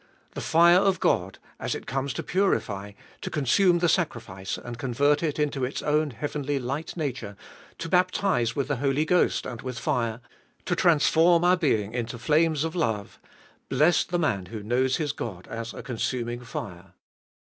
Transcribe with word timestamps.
The 0.33 0.41
fire 0.41 0.79
of 0.79 0.99
God, 0.99 1.37
as 1.59 1.75
it 1.75 1.85
comes 1.85 2.11
to 2.13 2.23
purify, 2.23 2.93
to 3.21 3.29
consume 3.29 3.77
the 3.77 3.87
sacrifice 3.87 4.57
and 4.57 4.79
convert 4.79 5.21
it 5.21 5.37
into 5.37 5.63
its 5.63 5.83
own 5.83 6.09
heavenly 6.09 6.57
light 6.57 6.97
nature, 6.97 7.35
to 7.77 7.87
baptize 7.87 8.55
with 8.55 8.67
the 8.69 8.77
Holy 8.77 9.05
Ghost 9.05 9.45
and 9.45 9.61
with 9.61 9.77
fire, 9.77 10.19
to 10.65 10.75
transform 10.75 11.43
our 11.43 11.55
being 11.55 11.93
into 11.93 12.17
flames 12.17 12.63
of 12.63 12.75
love,— 12.75 13.19
blessed 13.69 14.09
the 14.09 14.17
man 14.17 14.47
who 14.47 14.63
knows 14.63 14.95
His 14.95 15.11
God 15.11 15.47
as 15.49 15.71
a 15.71 15.83
consuming 15.83 16.39
fire. 16.39 16.93